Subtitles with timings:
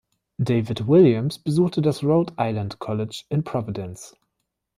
[0.41, 4.15] David Williams besuchte das Rhode Island College in Providence.